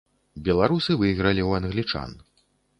Беларусы 0.47 0.97
выйгралі 1.03 1.41
ў 1.45 1.51
англічан. 1.63 2.19